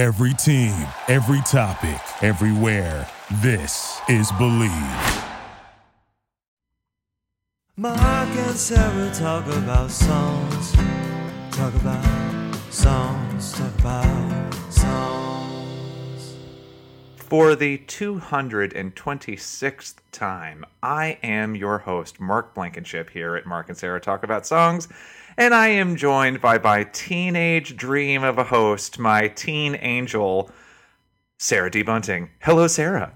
[0.00, 3.06] Every team, every topic, everywhere.
[3.42, 5.26] This is Bleav.
[7.76, 10.72] Mark and Sarah talk about songs.
[11.50, 13.52] Talk about songs.
[13.52, 16.34] Talk about songs.
[17.16, 24.00] For the 226th time, I am your host, Mark Blankenship, here at Mark and Sarah
[24.00, 24.88] Talk About Songs,
[25.40, 30.50] and I am joined by my teenage dream of a host, my teen angel,
[31.38, 31.82] Sarah D.
[31.82, 32.28] Bunting.
[32.40, 33.14] Hello, Sarah.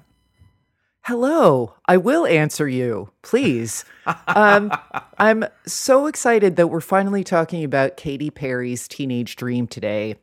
[1.03, 1.75] Hello.
[1.84, 3.84] I will answer you, please.
[4.27, 4.73] um,
[5.19, 10.17] I'm so excited that we're finally talking about Katy Perry's Teenage Dream today.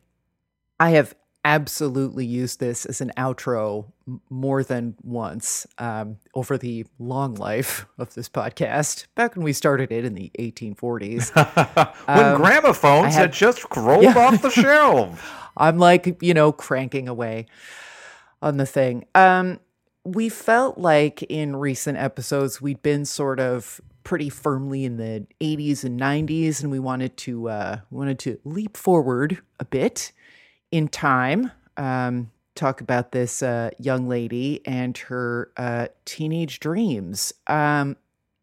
[0.80, 1.14] I have
[1.44, 3.86] absolutely used this as an outro
[4.30, 9.90] more than once um, over the long life of this podcast, back when we started
[9.90, 11.34] it in the 1840s.
[12.06, 14.18] when Um, gramophones had had- just rolled Yeah.
[14.18, 15.20] off the shelf.
[15.56, 17.46] I'm like, you know, cranking away
[18.40, 19.04] on the thing.
[19.14, 19.60] Um,
[20.04, 25.84] we felt like in recent episodes we'd been sort of pretty firmly in the 80s
[25.84, 30.10] and 90s, and we wanted to uh, we wanted to leap forward a bit
[30.72, 31.52] in time.
[31.76, 37.32] Um, talk about this uh, young lady and her uh, teenage dreams.
[37.46, 37.96] Um,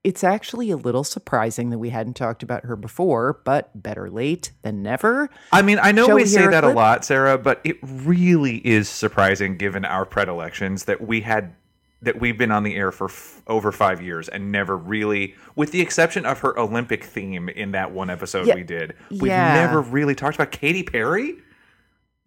[0.03, 4.51] it's actually a little surprising that we hadn't talked about her before, but better late
[4.61, 5.29] than never.
[5.51, 7.59] I mean, I know Shall we we say hear a that a lot, Sarah, but
[7.65, 11.53] it really is surprising given our predilections that we had
[12.01, 15.73] that we've been on the air for f- over 5 years and never really with
[15.73, 18.95] the exception of her Olympic theme in that one episode Yeah, we did.
[19.11, 19.53] We've yeah.
[19.55, 21.35] never really talked about Katy Perry.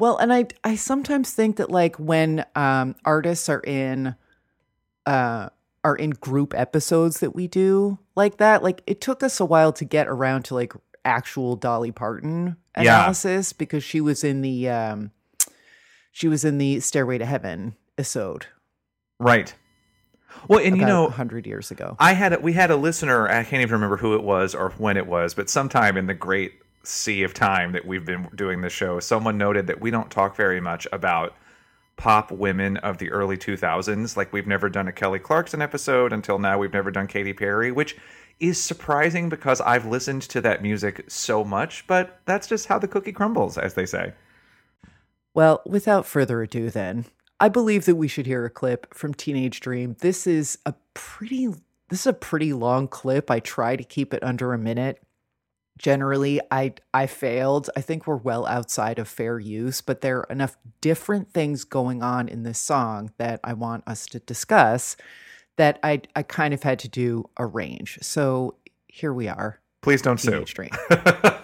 [0.02, 4.16] Well, and I I sometimes think that like when um artists are in
[5.06, 5.48] uh
[5.84, 9.72] are in group episodes that we do like that, like it took us a while
[9.74, 10.72] to get around to like
[11.04, 12.98] actual Dolly Parton Yeah.
[12.98, 15.12] analysis because she was in the um
[16.10, 18.46] she was in the Stairway to Heaven episode
[19.20, 19.54] Right.
[20.48, 21.94] Well, and you know, 100 years ago.
[22.00, 23.28] I had a, we had a listener.
[23.28, 26.14] I can't even remember who it was or when it was, but sometime in the
[26.14, 26.54] great
[26.84, 30.36] sea of time that we've been doing this show, someone noted that we don't talk
[30.36, 31.34] very much about
[31.96, 34.16] pop women of the early 2000s.
[34.16, 36.58] Like we've never done a Kelly Clarkson episode until now.
[36.58, 37.96] We've never done Katy Perry, which
[38.40, 41.86] is surprising because I've listened to that music so much.
[41.86, 44.14] But that's just how the cookie crumbles, as they say.
[45.34, 47.06] Well, without further ado, then,
[47.40, 49.96] I believe that we should hear a clip from Teenage Dream.
[50.00, 51.48] This is a pretty
[51.88, 53.30] this is a pretty long clip.
[53.30, 55.02] I try to keep it under a minute.
[55.78, 57.70] Generally, I I failed.
[57.76, 62.02] I think we're well outside of fair use, but there are enough different things going
[62.02, 64.96] on in this song that I want us to discuss
[65.56, 67.98] that I I kind of had to do a range.
[68.02, 68.56] So
[68.86, 69.60] here we are.
[69.80, 70.44] Please don't sue.
[70.44, 70.72] Teenage.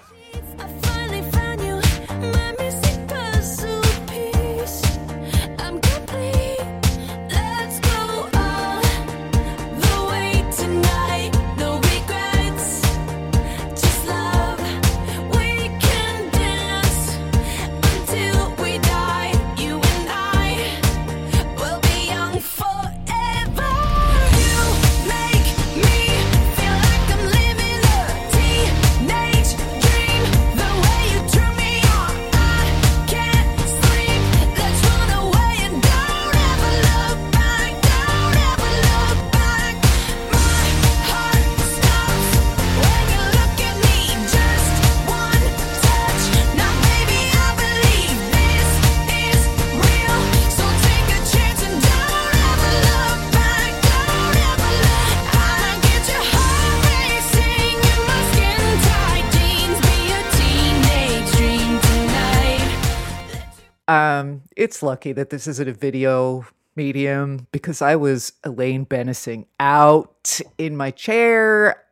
[64.59, 70.77] it's lucky that this isn't a video medium because I was Elaine Benissing out in
[70.77, 71.85] my chair.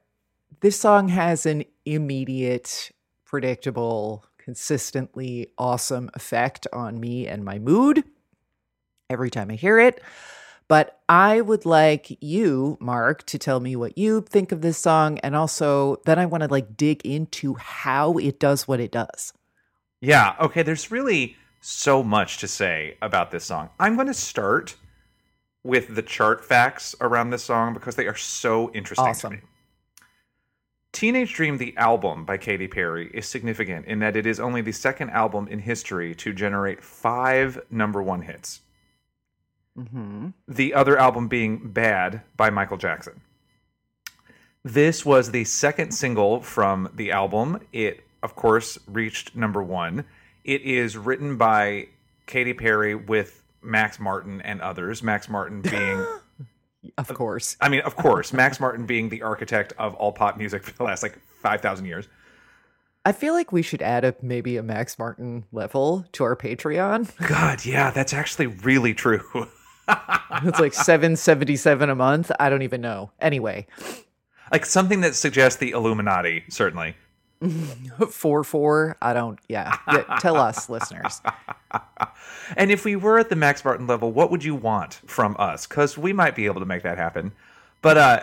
[0.61, 2.91] This song has an immediate,
[3.25, 8.03] predictable, consistently awesome effect on me and my mood
[9.09, 10.03] every time I hear it.
[10.67, 15.21] But I would like you, Mark, to tell me what you think of this song.
[15.21, 19.33] And also, then I want to like dig into how it does what it does.
[20.01, 21.37] Yeah, okay, there's really
[21.67, 23.69] so much to say about this song.
[23.81, 24.77] I'm going to start
[25.65, 29.31] with the chart facts around this song because they are so interesting Awesome.
[29.33, 29.43] to me.
[30.93, 34.71] Teenage Dream, the album by Katy Perry, is significant in that it is only the
[34.71, 38.61] second album in history to generate five number one hits.
[39.77, 40.29] Mm-hmm.
[40.47, 43.21] The other album being Bad by Michael Jackson.
[44.63, 47.61] This was the second single from the album.
[47.73, 50.05] It, of course, reached number one.
[50.47, 51.89] It is written by
[52.27, 55.03] Katy Perry with Max Martin and others.
[55.03, 56.07] Max Martin being,
[56.97, 57.57] Of course.
[57.61, 60.85] I mean, of course, Max Martin being the architect of all pop music for the
[60.85, 62.07] last like 5,000 years.
[63.05, 67.11] I feel like we should add a maybe a Max Martin level to our Patreon.
[67.29, 69.23] God, yeah, that's actually really true.
[70.43, 72.33] It's like 777 a month.
[72.41, 73.13] I don't even know.
[73.21, 73.69] Anyway,
[74.51, 76.97] like something that suggests the Illuminati, certainly.
[78.11, 78.97] 4 4.
[79.03, 79.77] I don't, yeah.
[79.93, 80.03] yeah.
[80.21, 81.21] Tell us, listeners.
[82.57, 85.67] And if we were at the Max Martin level, what would you want from us?
[85.67, 87.33] Because we might be able to make that happen.
[87.83, 88.21] But, uh,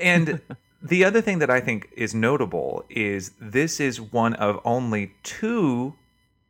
[0.00, 0.40] and
[0.82, 5.94] the other thing that I think is notable is this is one of only two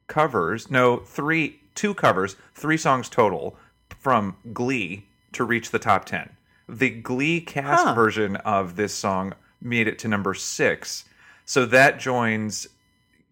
[0.07, 3.57] covers, no, three, two covers, three songs total
[3.99, 6.31] from Glee to reach the top 10.
[6.69, 7.95] The Glee cast Huh.
[7.95, 11.05] version of this song made it to number six.
[11.47, 12.67] So that joins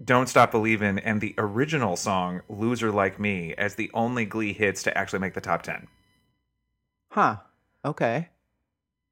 [0.03, 4.85] Don't Stop Believin' and the original song Loser Like Me as the only Glee hits
[4.85, 5.89] to actually make the top 10.
[7.11, 7.37] Huh.
[7.85, 8.29] Okay.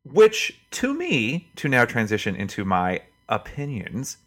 [0.05, 4.19] Which, to me, to now transition into my opinions,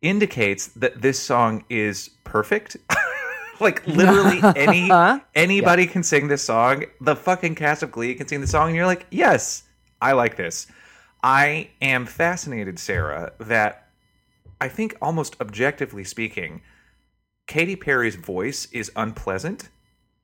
[0.00, 2.76] indicates that this song is perfect.
[3.60, 5.20] like literally any uh-huh.
[5.34, 6.84] anybody can sing this song.
[7.00, 9.64] The fucking cast of Glee can sing the song, and you're like, yes,
[10.00, 10.68] I like this.
[11.24, 13.81] I am fascinated, Sarah, that
[14.62, 16.62] I think almost objectively speaking,
[17.48, 19.68] Katy Perry's voice is unpleasant,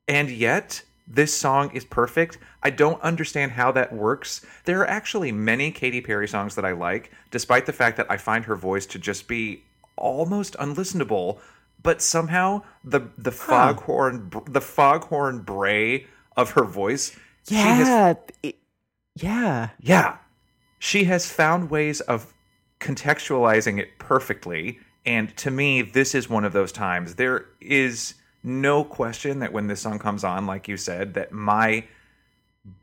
[0.07, 2.39] and yet this song is perfect.
[2.63, 4.47] I don't understand how that works.
[4.65, 8.17] There are actually many Katy Perry songs that I like, despite the fact that I
[8.17, 9.65] find her voice to just be
[9.97, 11.41] almost unlistenable.
[11.83, 16.07] But somehow the the foghorn the foghorn bray
[16.37, 17.17] of her voice,
[17.49, 18.15] she has Yeah.
[18.45, 18.59] it-
[19.17, 19.71] yeah.
[19.81, 20.19] yeah.
[20.79, 22.33] She has found ways of
[22.81, 24.79] contextualizing it perfectly.
[25.07, 27.15] And to me, this is one of those times.
[27.15, 31.85] There is no question that when this song comes on, like you said, that my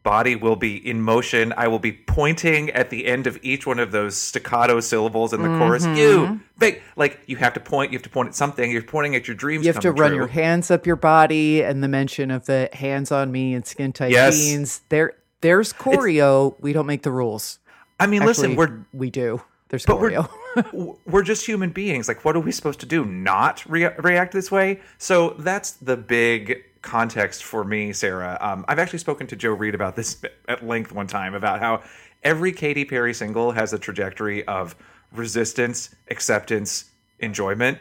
[0.03, 1.53] body will be in motion.
[1.57, 5.41] I will be pointing at the end of each one of those staccato syllables in
[5.41, 5.85] the chorus.
[5.85, 5.97] Mm-hmm.
[5.97, 7.91] You, big, like you have to point.
[7.91, 8.69] You have to point at something.
[8.71, 9.65] You're pointing at your dreams.
[9.65, 10.17] You have to run true.
[10.17, 13.93] your hands up your body and the mention of the hands on me and skin
[13.93, 14.37] tight Yes.
[14.37, 14.81] jeans.
[14.89, 16.55] There there's choreo.
[16.59, 17.59] we don't make the rules.
[17.99, 19.41] I mean, listen, we're we do.
[19.69, 20.27] There's But we're,
[21.05, 22.07] we're just human beings.
[22.07, 23.03] Like, what are we supposed to do?
[23.03, 24.79] Not rea- react this way?
[24.97, 28.37] So that's the big context for me, Sarah.
[28.39, 31.81] Um, I've actually spoken to Joe Reed about this at length one time about how
[32.23, 34.75] every Katy Perry single has a trajectory of
[35.11, 36.85] resistance, acceptance,
[37.19, 37.79] enjoyment,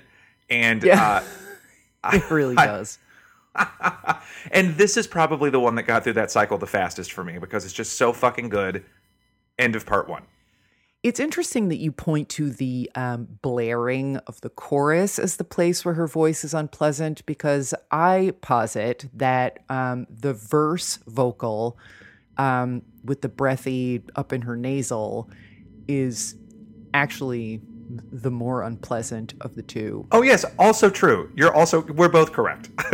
[0.49, 1.23] and Yeah.
[2.03, 2.99] uh, it really does.
[4.51, 7.39] and this is probably the one that got through that cycle the fastest for me
[7.39, 8.85] because it's just so fucking good.
[9.59, 10.23] End of part one.
[11.05, 15.85] It's interesting that you point to the um, blaring of the chorus as the place
[15.85, 21.77] where her voice is unpleasant because I posit that um, the verse vocal
[22.39, 25.29] um, with the breathy up in her nasal
[25.89, 26.37] is
[26.95, 27.61] actually
[28.11, 30.07] the more unpleasant of the two.
[30.11, 31.31] Oh yes, also true.
[31.37, 32.71] You're also we're both correct.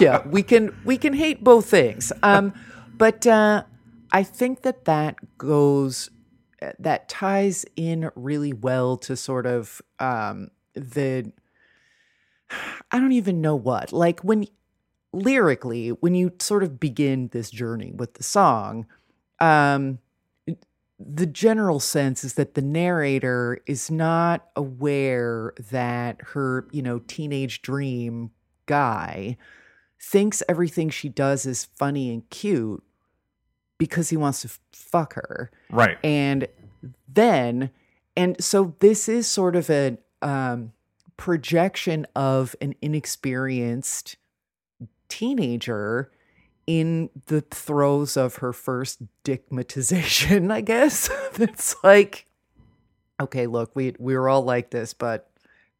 [0.00, 2.10] yeah, we can we can hate both things.
[2.22, 2.54] Um,
[2.96, 3.64] but uh,
[4.12, 6.08] I think that that goes
[6.78, 11.32] that ties in really well to sort of um, the
[12.90, 14.46] I don't even know what like when
[15.12, 18.86] lyrically when you sort of begin this journey with the song.
[19.40, 19.98] Um,
[20.98, 27.62] the general sense is that the narrator is not aware that her, you know, teenage
[27.62, 28.32] dream
[28.66, 29.36] guy
[30.00, 32.82] thinks everything she does is funny and cute
[33.78, 35.50] because he wants to fuck her.
[35.70, 35.98] right.
[36.02, 36.48] And
[37.06, 37.70] then,
[38.16, 40.72] and so this is sort of a um,
[41.16, 44.16] projection of an inexperienced
[45.08, 46.10] teenager
[46.66, 51.08] in the throes of her first dickmatization, I guess.
[51.38, 52.26] it's like,
[53.20, 55.30] okay, look, we we were all like this, but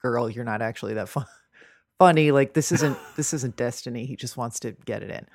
[0.01, 1.27] girl, you're not actually that fun.
[1.99, 2.31] funny.
[2.31, 4.07] Like this isn't this isn't destiny.
[4.07, 5.27] He just wants to get it in.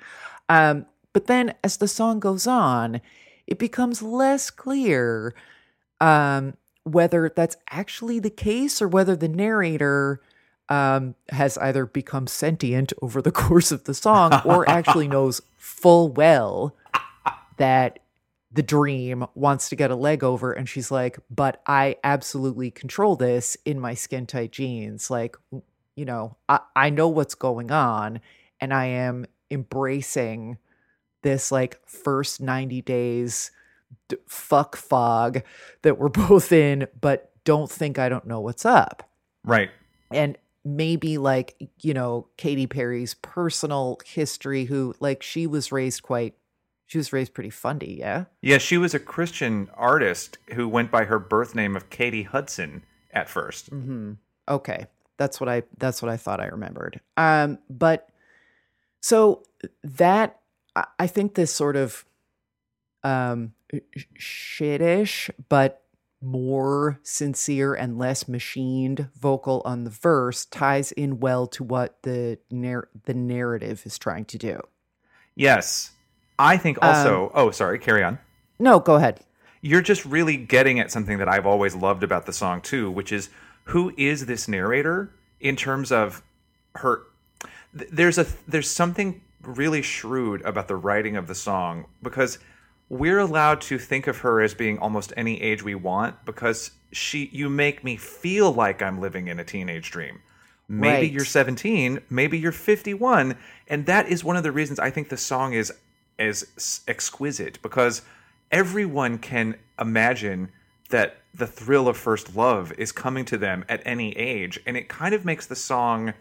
[0.48, 3.00] Um, but then as the song goes on,
[3.46, 5.34] it becomes less clear
[6.00, 10.20] um, whether that's actually the case or whether the narrator
[10.68, 16.08] um, has either become sentient over the course of the song or actually knows full
[16.10, 16.74] well
[17.56, 18.00] that
[18.52, 23.16] the dream wants to get a leg over and she's like but i absolutely control
[23.16, 25.10] this in my skin tight jeans.
[25.10, 25.36] Like
[25.96, 28.20] you know I, I know what's going on
[28.60, 30.58] and i am embracing
[31.24, 33.50] this like first 90 days
[34.08, 35.42] d- fuck fog
[35.82, 39.10] that we're both in but don't think i don't know what's up
[39.44, 39.70] Right.
[40.12, 46.34] and maybe like you know Katy Perry's personal history who like she was raised quite
[46.86, 48.24] she was raised pretty fundy, yeah.
[48.42, 52.82] Yeah, she was a Christian artist who went by her birth name of Katie Hudson
[53.10, 54.12] at 1st Mm-hmm.
[54.48, 54.86] Okay,
[55.18, 57.00] that's what I that's what I thought I remembered.
[57.18, 58.08] Um, but
[59.00, 59.42] so
[59.82, 60.40] that
[60.76, 62.04] I- I think this sort of
[63.02, 63.52] um
[64.18, 65.82] shittish, but
[66.20, 72.38] more sincere and less machined vocal on the verse ties in well to what the
[72.50, 74.58] narr- the narrative is trying to do.
[75.34, 75.90] Yes.
[76.38, 78.18] I think also, oh, sorry, carry on.
[78.58, 79.20] No, go ahead.
[79.60, 83.12] You're just really getting at something that I've always loved about the song too, which
[83.12, 83.28] is
[83.64, 86.22] who is this narrator in terms of
[86.76, 87.02] her
[87.72, 92.38] there's a there's something really shrewd about the writing of the song because
[92.88, 97.28] we're allowed to think of her as being almost any age we want because she
[97.32, 100.20] you make me feel like I'm living in a teenage dream.
[100.68, 101.12] Maybe Right.
[101.12, 103.36] you're 17, maybe you're 51,
[103.68, 105.72] and that is one of the reasons I think the song is
[106.18, 108.02] is exquisite because
[108.50, 110.50] everyone can imagine
[110.90, 114.88] that the thrill of first love is coming to them at any age and it
[114.88, 116.14] kind of makes the song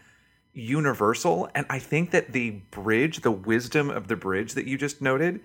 [0.54, 5.02] universal and I think that the bridge, the wisdom of the bridge that you just
[5.02, 5.40] noted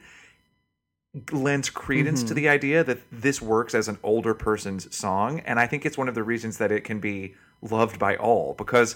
[1.32, 2.28] lends credence Mm-hmm.
[2.28, 5.96] to the idea that this works as an older person's song and i think it's
[5.96, 8.94] one of the reasons that it can be loved by all because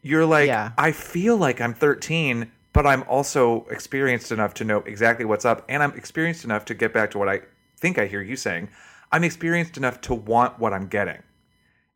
[0.00, 0.72] you're like Yeah.
[0.78, 5.64] i feel like i'm 13 but i'm also experienced enough to know exactly what's up
[5.68, 7.42] and i'm experienced enough to get back to what i
[7.76, 8.70] think i hear you saying
[9.12, 11.22] i'm experienced enough to want what i'm getting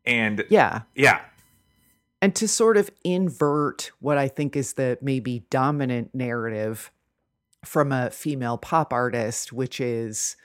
[0.05, 0.83] and Yeah.
[0.95, 1.23] yeah
[2.23, 6.91] and to sort of invert what I think is the maybe dominant narrative
[7.65, 10.37] from a female pop artist, which is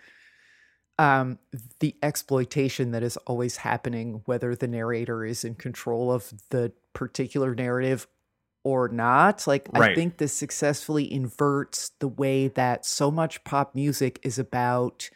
[0.99, 1.39] um,
[1.79, 7.55] the exploitation that is always happening, whether the narrator is in control of the particular
[7.55, 8.07] narrative
[8.63, 9.47] or not.
[9.47, 15.09] Like, I think this successfully inverts the way that so much pop music is about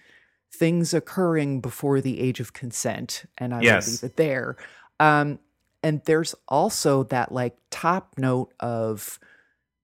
[0.52, 3.26] things occurring before the age of consent.
[3.38, 3.86] And I Yes.
[3.86, 4.56] will leave it there.
[5.00, 5.40] Um,
[5.86, 9.20] and there's also that like top note of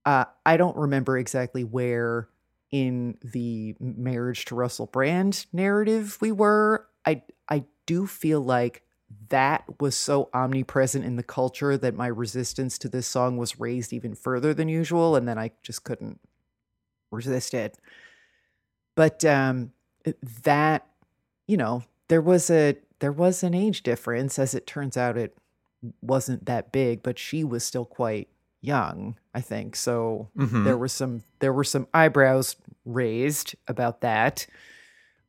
[0.04, 2.28] uh, I don't remember exactly where
[2.72, 6.88] in the marriage to Russell Brand narrative we were.
[7.06, 8.82] I I do feel like
[9.28, 13.92] that was so omnipresent in the culture that my resistance to this song was raised
[13.92, 16.18] even further than usual, and then I just couldn't
[17.12, 17.78] resist it.
[18.96, 19.70] But um,
[20.42, 20.84] that
[21.46, 24.36] you know there was a there was an age difference.
[24.36, 25.36] As it turns out, it
[26.00, 28.28] wasn't that big, but she was still quite
[28.60, 29.74] young, I think.
[29.76, 30.64] So Mhm.
[30.64, 34.46] there were some there were some eyebrows raised about that.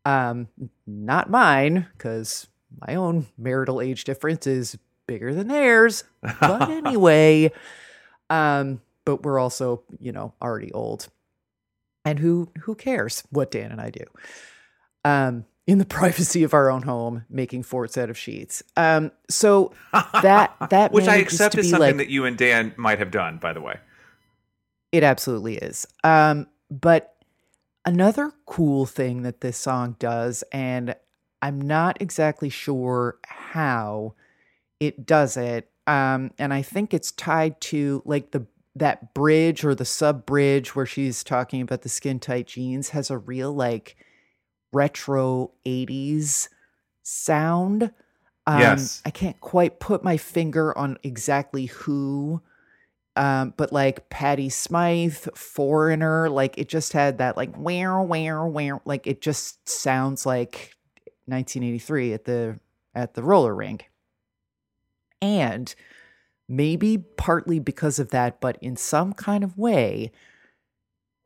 [0.05, 0.47] Um,
[0.85, 2.47] not mine, because
[2.85, 6.03] my own marital age difference is bigger than theirs.
[6.21, 7.51] But anyway,
[8.29, 11.07] um, but we're also, you know, already old.
[12.05, 14.03] And who who cares what Dan and I do?
[15.05, 18.63] Um, in the privacy of our own home, making forts out of sheets.
[18.75, 22.99] Um, so that that which i accept is something like, that you and dan might
[22.99, 23.79] have done by the way
[24.91, 25.87] It absolutely is.
[26.03, 27.15] Um, but
[27.85, 30.95] another cool thing that this song does, and
[31.41, 34.13] I'm not exactly sure how
[34.79, 39.75] it does it, um, and I think it's tied to like the that bridge or
[39.75, 43.95] the sub bridge where she's talking about the skin tight jeans has a real like
[44.73, 46.49] retro 80s
[47.03, 47.91] sound.
[48.45, 49.01] Um, Yes.
[49.05, 52.41] I can't quite put my finger on exactly who
[53.15, 58.81] um, but like Patty Smythe, Foreigner, like it just had that like where where where
[58.85, 60.75] like it just sounds like
[61.25, 62.59] 1983 at the
[62.95, 63.91] at the roller rink.
[65.21, 65.73] And
[66.49, 70.11] maybe partly because of that, but in some kind of way,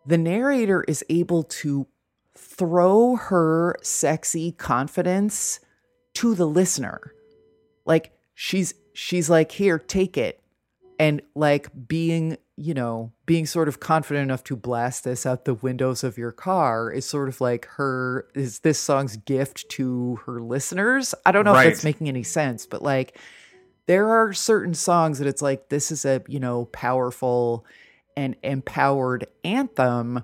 [0.06, 1.88] the narrator is able to
[2.38, 5.60] throw her sexy confidence
[6.14, 7.14] to the listener.
[7.86, 10.42] Like she's she's like, here, take it.
[11.00, 15.54] And like being you know being sort of confident enough to blast this out the
[15.54, 20.42] windows of your car is sort of like her is this song's gift to her
[20.42, 21.14] listeners.
[21.26, 23.18] I don't know if that's making any sense but like
[23.86, 27.66] there are certain songs that it's like this is a you know powerful
[28.16, 30.24] and empowered anthem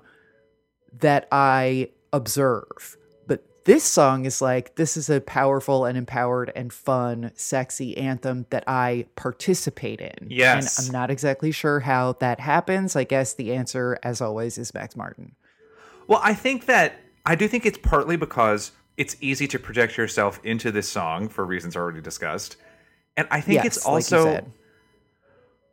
[1.00, 6.72] that i observe but this song is like this is a powerful and empowered and
[6.72, 10.78] fun sexy anthem that i participate in Yes.
[10.78, 14.72] and i'm not exactly sure how that happens i guess the answer as always is
[14.74, 15.34] max martin
[16.06, 20.38] Well, I think that I do think it's partly because it's easy to project yourself
[20.44, 22.56] into this song for reasons already discussed.
[23.16, 24.52] And I think Yes, it's like also said.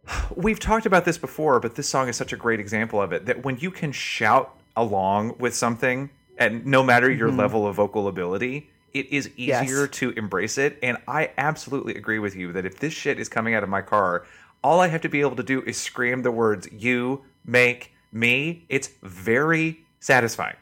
[0.35, 3.25] We've talked about this before, but this song is such a great example of it
[3.25, 6.09] that when you can shout along with something,
[6.41, 7.39] and no matter your mm-hmm.
[7.39, 9.63] level of vocal ability, it is Yes.
[9.63, 10.77] easier to embrace it.
[10.81, 13.81] And I absolutely agree with you that if this shit is coming out of my
[13.81, 14.25] car,
[14.63, 18.65] all I have to be able to do is scream the words, You make me.
[18.69, 20.57] It's very satisfying.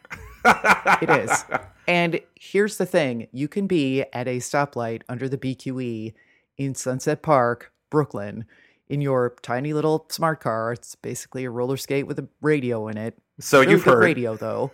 [1.01, 1.45] It is.
[1.87, 6.13] And here's the thing you can be at a stoplight under the BQE
[6.57, 8.45] in Sunset Park, Brooklyn,
[8.89, 10.73] in your tiny little smart car.
[10.73, 13.17] It's basically a roller skate with a radio in it.
[13.39, 14.03] So Really you've heard.
[14.03, 14.71] radio, though.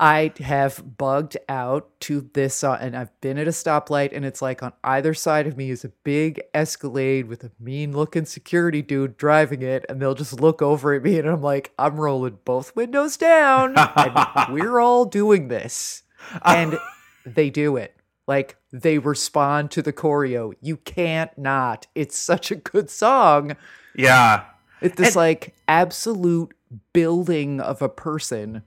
[0.00, 4.40] I have bugged out to this song, and I've been at a stoplight, and it's
[4.40, 8.80] like on either side of me is a big Escalade with a mean looking security
[8.80, 12.38] dude driving it, and they'll just look over at me, and I'm like, I'm rolling
[12.44, 14.14] both windows down, and
[14.52, 16.04] we're all doing this.
[16.44, 16.78] And
[17.26, 17.96] they do it.
[18.28, 20.52] Like, they respond to the choreo.
[20.60, 21.86] You can't not.
[21.94, 23.56] It's such a good song.
[23.96, 24.44] Yeah.
[24.80, 26.54] It's this And- like absolute
[26.92, 28.62] building of a person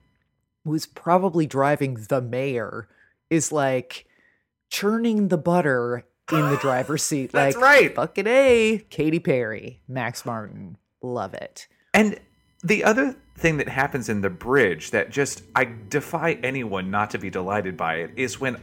[0.66, 2.88] who's probably driving the mayor
[3.30, 4.06] is like
[4.70, 7.32] churning the butter in the driver's seat.
[7.34, 7.96] That's like right.
[7.96, 8.86] fucking A.
[8.90, 10.78] Katy Perry, Max Martin.
[11.02, 11.68] Love it.
[11.94, 12.20] And
[12.64, 17.18] the other thing that happens in the bridge that just I defy anyone not to
[17.18, 18.58] be delighted by it is when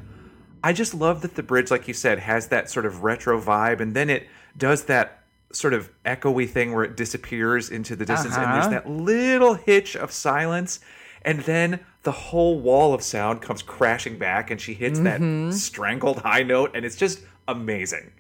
[0.63, 3.81] I just love that the bridge, like you said, has that sort of retro vibe,
[3.81, 4.27] and then it
[4.57, 8.71] does that sort of echoey thing where it disappears into the distance, and there's Uh-huh.
[8.71, 10.81] that little hitch of silence,
[11.23, 15.49] and then the whole wall of sound comes crashing back, and she hits Mm-hmm.
[15.51, 18.13] that strangled high note, and it's just amazing.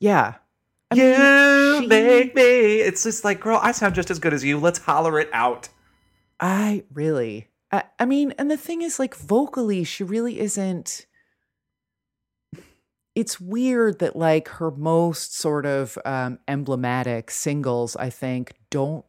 [0.00, 0.34] Yeah.
[0.90, 2.76] I you mean, she- make me.
[2.80, 4.58] It's just like, girl, I sound just as good as you.
[4.58, 5.68] Let's holler it out.
[6.40, 7.48] I really.
[7.72, 11.06] I, I mean, and the thing is, like, vocally, she really isn't.
[13.14, 19.04] It's weird that, like, her most sort of um, emblematic singles, I think, don't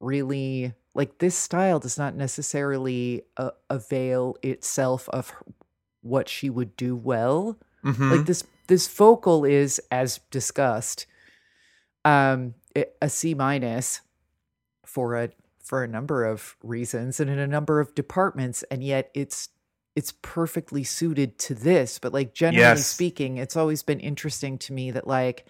[0.00, 0.72] really.
[0.98, 5.44] Like, this style does not necessarily uh, avail itself of her-
[6.02, 8.10] what she would do well Mm-hmm.
[8.10, 11.06] like this this vocal is as discussed
[12.04, 14.00] um a- a c minus
[14.84, 15.30] for a
[15.62, 19.50] for a number of reasons and in a number of departments and yet it's
[19.94, 22.86] it's perfectly suited to this but like generally Yes.
[22.86, 25.46] speaking it's always been interesting to me that like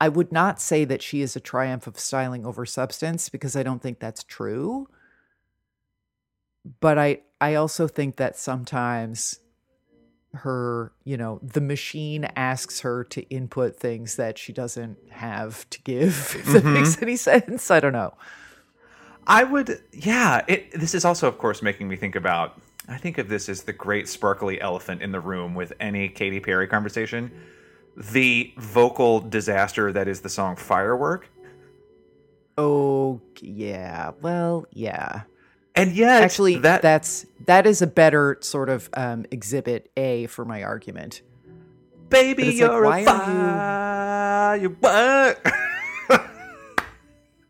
[0.00, 3.62] i would not say that she is a triumph of styling over substance because i
[3.62, 4.86] don't think that's true
[6.80, 9.40] but i i also think that sometimes
[10.32, 15.82] her, you know, the machine asks her to input things that she doesn't have to
[15.82, 16.74] give, if that mm-hmm.
[16.74, 17.70] makes any sense.
[17.70, 18.14] I don't know.
[19.26, 20.44] I would, yeah.
[20.46, 22.60] It, this is also, of course, making me think about.
[22.88, 26.40] I think of this as the great sparkly elephant in the room with any Katy
[26.40, 27.30] Perry conversation.
[27.96, 31.28] The vocal disaster that is the song "Firework,"
[32.58, 34.10] Oh, yeah.
[34.20, 35.22] Well, yeah.
[35.74, 40.44] And yet, Actually, that that's that is a better sort of um, exhibit A for
[40.44, 41.22] my argument.
[42.08, 43.04] baby, like, you're why a
[44.78, 45.56] firework.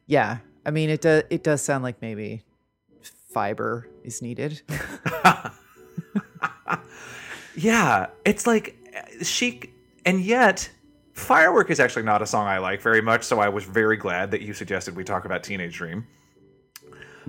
[0.06, 1.22] Yeah, I mean it does.
[1.30, 2.42] It does sound like maybe
[3.33, 4.61] fiber is needed.
[7.56, 8.76] Yeah, it's like
[9.22, 9.61] she,
[10.06, 10.70] and yet,
[11.12, 13.24] "Firework" is actually not a song I like very much.
[13.24, 16.06] So I was very glad that you suggested we talk about "Teenage Dream,"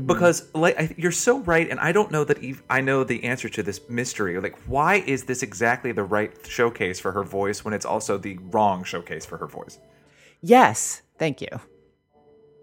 [0.06, 3.24] because like I, you're so right, and I don't know that ev I know the
[3.24, 4.40] answer to this mystery.
[4.40, 8.38] Like, why is this exactly the right showcase for her voice when it's also the
[8.52, 9.80] wrong showcase for her voice?
[10.42, 11.50] yes, thank you.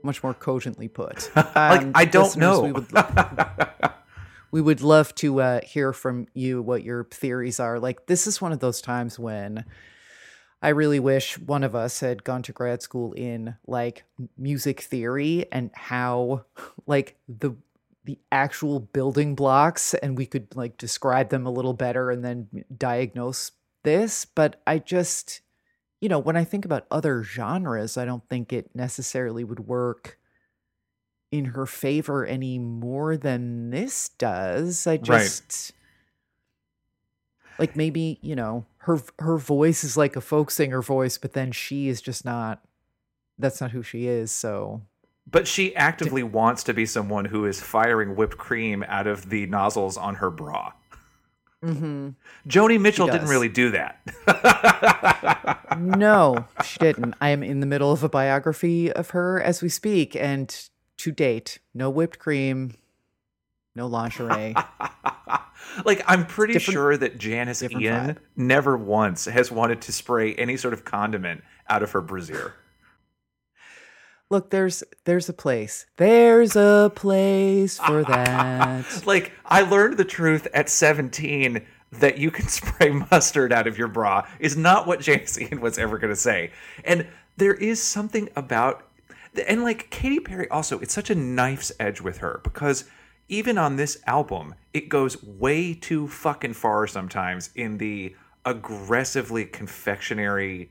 [0.02, 1.30] Much more cogently put.
[1.36, 2.62] Like, Um, I don't know.
[2.62, 2.86] We would,
[4.50, 7.78] we would love to uh, hear from you what your theories are.
[7.78, 9.64] Like, this is one of those times when
[10.60, 14.04] I really wish one of us had gone to grad school in like
[14.36, 16.44] music theory and how
[16.86, 17.54] like the
[18.04, 22.48] the actual building blocks and we could like describe them a little better and then
[22.76, 23.52] diagnose
[23.84, 24.24] this.
[24.24, 25.40] But i just
[26.00, 30.18] you know when i think about other genres i don't think it necessarily would work
[31.30, 34.86] in her favor any more than this does.
[34.86, 35.72] I just
[37.58, 41.52] like maybe you know her her voice is like a folk singer voice but then
[41.52, 42.62] she is just not
[43.38, 44.82] that's not who she is so
[45.30, 49.46] But she actively wants to be someone who is firing whipped cream out of the
[49.46, 50.72] nozzles on her bra.
[51.62, 52.10] mm-hmm.
[52.48, 54.00] Joni Mitchell didn't really do that.
[55.78, 59.68] no she didn't i am in the middle of a biography of her as we
[59.68, 62.74] speak and to date no whipped cream
[63.78, 64.54] no lingerie
[65.84, 68.16] like I'm pretty Different- sure that Janis Ian vibe.
[68.36, 72.54] never once has wanted to spray any sort of condiment out of her brassiere.
[74.30, 75.86] Look, there's there's a place.
[75.96, 78.84] There's a place for that.
[79.06, 83.88] Like I learned the truth at 17 that you can spray mustard out of your
[83.88, 86.50] bra is not what Janis Ian was ever going to say.
[86.84, 87.06] And
[87.38, 88.84] there is something about
[89.46, 92.84] and like Katy Perry also it's such a knife's edge with her because
[93.28, 98.14] even on this album it goes way too fucking far sometimes in the
[98.44, 100.70] aggressively confectionery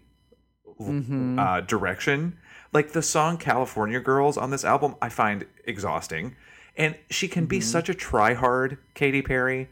[1.39, 2.38] uh, direction.
[2.74, 6.36] Like the song California Girls on this album, I find exhausting.
[6.76, 9.70] And she can be such a try-hard Katy Perry.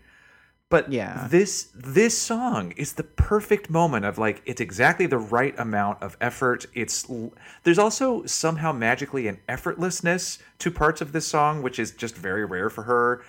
[0.70, 1.28] But Yeah.
[1.30, 6.18] this this song is the perfect moment of like it's exactly the right amount of
[6.20, 6.66] effort.
[6.74, 7.06] It's
[7.64, 12.46] there's also somehow magically an effortlessness to parts of this song, which is just very
[12.46, 13.24] rare for her.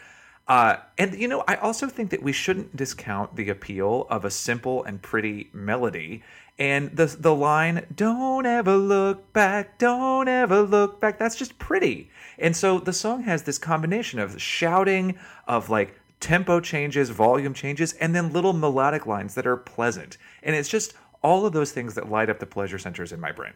[0.48, 4.30] Uh, and you know, I also think that we shouldn't discount the appeal of a
[4.30, 6.22] simple and pretty melody.
[6.58, 12.10] And the the line "Don't ever look back, don't ever look back" that's just pretty.
[12.38, 17.92] And so the song has this combination of shouting, of like tempo changes, volume changes,
[17.94, 20.16] and then little melodic lines that are pleasant.
[20.42, 23.32] And it's just all of those things that light up the pleasure centers in my
[23.32, 23.52] brain.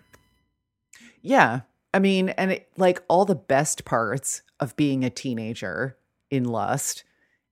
[1.23, 1.61] Yeah.
[1.93, 5.97] I mean, and it, like all the best parts of being a teenager
[6.31, 7.05] in Lust,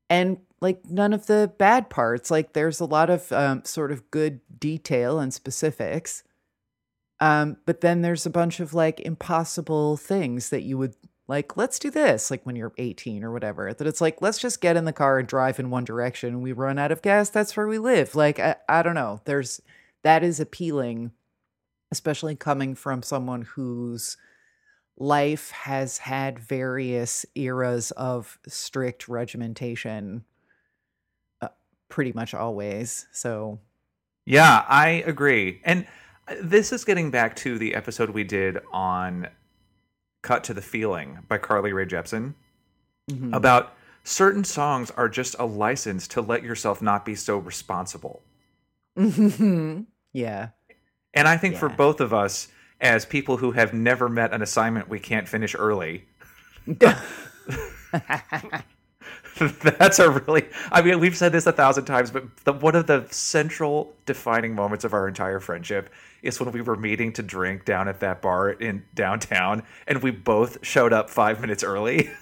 [0.08, 2.30] and like none of the bad parts.
[2.30, 6.22] Like there's a lot of um, sort of good detail and specifics.
[7.20, 10.94] Um, but then there's a bunch of like impossible things that you would
[11.28, 13.72] like, let's do this, like when you're 18 or whatever.
[13.72, 16.52] That it's like, let's just get in the car and drive in one direction we
[16.52, 17.28] run out of gas.
[17.30, 18.14] That's where we live.
[18.14, 19.20] Like, I, I don't know.
[19.24, 19.60] There's
[20.02, 21.12] that is appealing
[21.90, 24.16] especially coming from someone whose
[24.98, 30.24] life has had various eras of strict regimentation
[31.40, 31.48] uh,
[31.88, 33.58] pretty much always so
[34.26, 35.60] Yeah, I agree.
[35.64, 35.86] And
[36.26, 39.28] uh, this is getting back to the episode we did on
[40.22, 42.34] Cut to the Feeling by Carly Rae Jepsen
[43.10, 43.32] mm-hmm.
[43.32, 48.22] about certain songs are just a license to let yourself not be so responsible.
[50.12, 50.48] yeah.
[51.14, 52.48] And I think for both of us,
[52.80, 56.06] as people who have never met an assignment we can't finish early,
[59.78, 62.86] that's a really, I mean, we've said this a thousand times, but the, one of
[62.86, 65.90] the central defining moments of our entire friendship
[66.22, 70.10] is when we were meeting to drink down at that bar in downtown and we
[70.10, 72.10] both showed up five minutes early.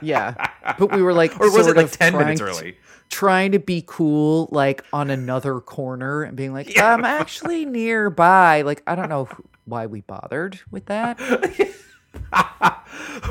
[0.00, 0.48] yeah
[0.78, 2.74] but we were like or was it like of 10 minutes to- early?
[3.10, 8.82] trying to be cool like on another corner and being like i'm actually nearby like
[8.86, 11.20] i don't know wh- why we bothered with that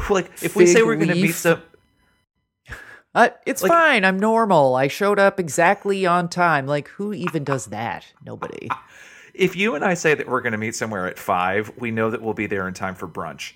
[0.09, 1.61] like, if we say we're going to meet some.
[3.15, 4.05] Uh, it's Like- fine.
[4.05, 4.75] I'm normal.
[4.75, 6.65] I showed up exactly on time.
[6.65, 8.05] Like, who even does that?
[8.25, 8.69] Nobody.
[9.35, 12.11] If you and I say that we're going to meet somewhere at five, we know
[12.11, 13.53] that we'll be there in time for brunch.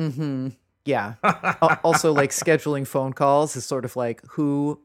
[0.00, 0.48] Mm-hmm.
[0.86, 1.14] Yeah.
[1.84, 4.80] Also, like scheduling phone calls is sort of like who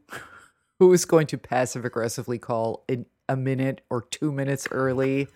[0.79, 5.29] who is going to passive aggressively call in a minute or two minutes early.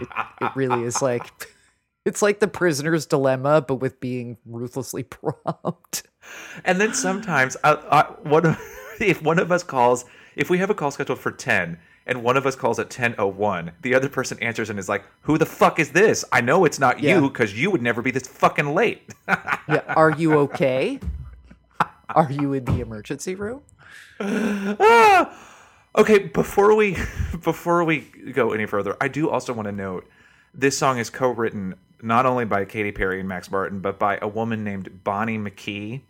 [0.00, 0.08] It,
[0.40, 1.24] it really is like
[2.04, 6.02] it's like the prisoner's dilemma, but with being ruthlessly prompt.
[6.64, 8.58] And then sometimes, I, I, one of,
[9.00, 10.04] if one of us calls,
[10.36, 13.72] if we have a call scheduled for 10 and one of us calls at 10.01,
[13.82, 16.24] the other person answers and is like, Who the fuck is this?
[16.32, 17.16] I know it's not Yeah.
[17.16, 19.12] you because you would never be this fucking late.
[19.68, 19.82] Yeah.
[19.88, 21.00] Are you okay?
[22.10, 23.62] Are you in the emergency room?
[24.20, 25.36] Ah!
[25.98, 26.94] Okay, before we
[27.42, 28.00] before we
[28.32, 30.06] go any further, I do also want to note
[30.52, 34.28] this song is co-written not only by Katy Perry and Max Martin, but by a
[34.28, 36.02] woman named Bonnie McKee,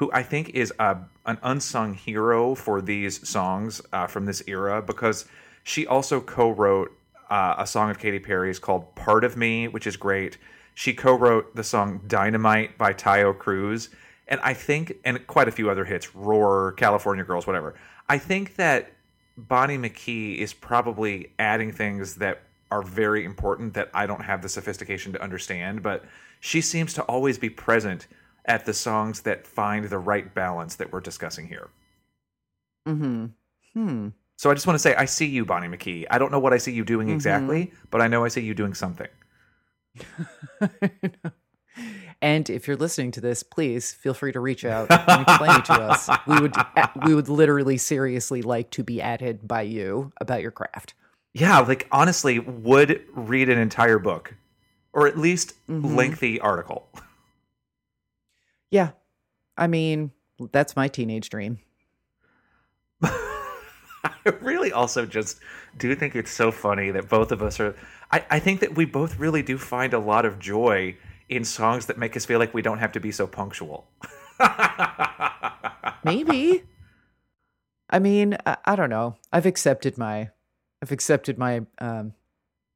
[0.00, 4.80] who I think is a, an unsung hero for these songs uh, from this era
[4.80, 5.26] because
[5.62, 6.90] she also co-wrote
[7.28, 10.38] uh, a song of Katy Perry's called "Part of Me," which is great.
[10.74, 13.90] She co-wrote the song "Dynamite" by Taio Cruz,
[14.26, 17.74] and I think, and quite a few other hits, "Roar," "California Girls," whatever.
[18.08, 18.92] I think that
[19.36, 24.48] Bonnie McKee is probably adding things that are very important that I don't have the
[24.48, 26.06] sophistication to understand, but
[26.40, 28.06] she seems to always be present
[28.46, 31.68] at the songs that find the right balance that we're discussing here.
[32.88, 33.26] Mm-hmm.
[33.74, 34.08] Hmm.
[34.36, 36.06] So I just want to say, I see you, Bonnie McKee.
[36.10, 38.54] I don't know what I see you doing exactly, but I know I see you
[38.54, 39.08] doing something.
[42.22, 45.64] and if you're listening to this, please feel free to reach out and explain it
[45.66, 46.08] to us.
[46.26, 46.54] We would
[47.04, 50.94] we would literally seriously like to be added by you about your craft.
[51.34, 54.34] Yeah, like honestly, would read an entire book
[54.92, 55.94] or at least Mhm.
[55.96, 56.88] lengthy article.
[58.70, 58.90] Yeah.
[59.56, 60.12] I mean,
[60.52, 61.58] that's my teenage dream.
[63.02, 65.40] I really also just
[65.78, 67.74] do think it's so funny that both of us are.
[68.10, 70.96] I, I think that we both really do find a lot of joy
[71.28, 73.86] in songs that make us feel like we don't have to be so punctual.
[76.04, 76.64] Maybe.
[77.88, 79.16] I mean, I, I don't know.
[79.32, 80.30] I've accepted my,
[80.82, 82.14] I've accepted my um,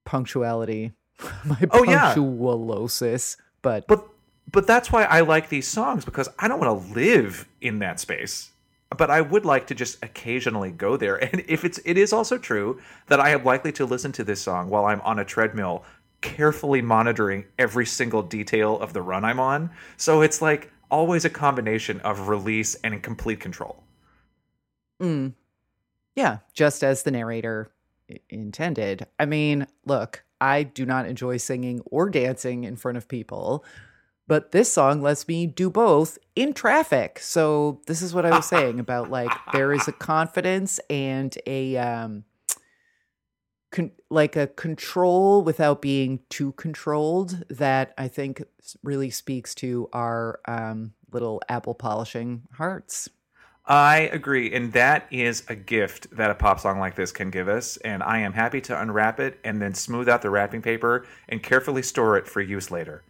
[0.04, 0.92] punctuality,
[1.44, 2.14] my Oh, yeah.
[2.14, 3.36] punctualosis.
[3.62, 4.06] But, But
[4.54, 7.98] but that's why I like these songs because I don't want to live in that
[7.98, 8.52] space.
[8.96, 11.16] But I would like to just occasionally go there.
[11.32, 14.40] And if it's it is also true that I am likely to listen to this
[14.40, 15.84] song while I'm on a treadmill,
[16.20, 19.70] carefully monitoring every single detail of the run I'm on.
[19.96, 23.82] So it's like always a combination of release and complete control.
[25.02, 25.32] mm,
[26.14, 27.72] yeah, just as the narrator
[28.28, 29.06] intended.
[29.18, 33.64] I mean, look, I do not enjoy singing or dancing in front of people.
[34.26, 37.18] But this song lets me do both in traffic.
[37.18, 41.76] So this is what I was saying about like there is a confidence and a
[41.76, 42.24] um
[43.70, 48.42] con- like a control without being too controlled that I think
[48.82, 53.08] really speaks to our um little apple polishing hearts.
[53.66, 57.48] I agree, and that is a gift that a pop song like this can give
[57.48, 57.78] us.
[57.78, 61.42] And I am happy to unwrap it and then smooth out the wrapping paper and
[61.42, 63.02] carefully store it for use later.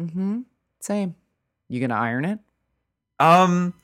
[0.00, 0.44] Mhm.
[0.80, 1.14] Same.
[1.68, 2.38] You going to iron it?
[3.18, 3.74] Um,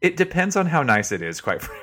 [0.00, 1.82] it depends on how nice it is, quite frankly.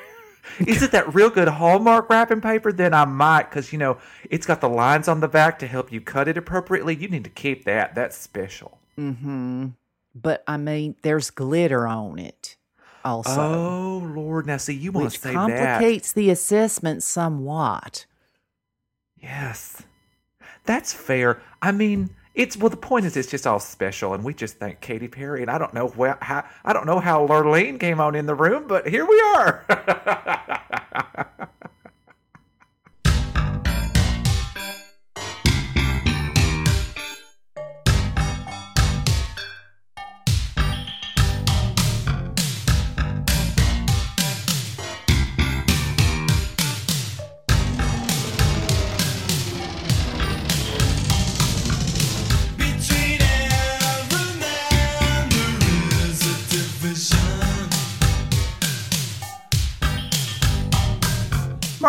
[0.68, 2.72] Is it that real good Hallmark wrapping paper?
[2.74, 3.98] Then I might, because you know
[4.30, 6.96] it's got the lines on the back to help you cut it appropriately.
[6.96, 7.96] You need to keep that.
[7.96, 8.78] That's special.
[8.98, 9.68] Mm-hmm.
[10.14, 12.58] But I mean there's glitter on it
[13.06, 13.42] also.
[13.42, 15.34] oh Lord, now see, you want to say that?
[15.34, 18.06] complicates the assessment somewhat.
[19.18, 19.82] Yes,
[20.66, 21.42] that's fair.
[21.62, 22.70] I mean, it's well.
[22.70, 25.42] The point is, it's just all special, and we just thank Katy Perry.
[25.42, 28.36] And I don't know where, how, I don't know how Lurleen came on in the
[28.36, 29.66] room, but here we are.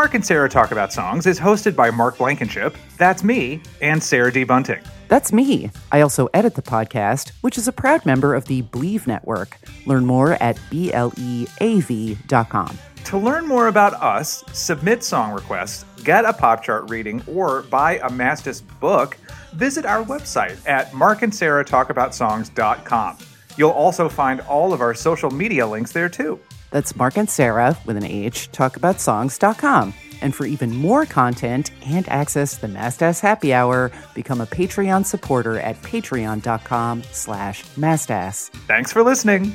[0.05, 4.31] Mark and Sarah Talk About Songs is hosted by Mark Blankenship, that's me, and Sarah
[4.31, 4.45] D.
[4.45, 4.83] Bunting.
[5.09, 5.71] That's me.
[5.93, 9.57] I also edit the podcast, which is a proud member of the Bleav Network.
[9.87, 11.49] Learn more at BLEAV.com.
[13.05, 17.97] To learn more about us, submit song requests, get a pop chart reading, or buy
[18.01, 19.17] a Mastis book,
[19.55, 23.17] visit our website at markandsarahtalkaboutsongs.com.
[23.57, 26.39] You'll also find all of our social media links there too.
[26.75, 29.95] That's Mark and Sarah with an H, talkaboutsongs.com.
[30.21, 35.07] And for even more content and access to the Mastass Happy Hour, become a Patreon
[35.07, 38.51] supporter at patreon.com slash mastass.
[38.67, 39.55] Thanks for listening.